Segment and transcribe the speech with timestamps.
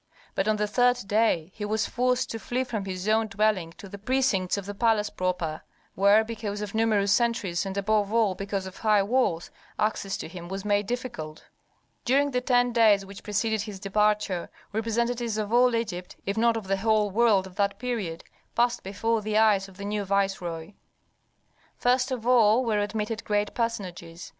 [0.33, 3.87] But on the third day he was forced to flee from his own dwelling to
[3.87, 5.61] the precincts of the palace proper,
[5.93, 10.47] where, because of numerous sentries and above all because of high walls, access to him
[10.47, 11.43] was made difficult.
[12.03, 16.65] During the ten days which preceded his departure, representatives of all Egypt, if not of
[16.65, 18.23] the whole world of that period,
[18.55, 20.73] passed before the eyes of the new viceroy.
[21.77, 24.29] First of all were admitted great personages.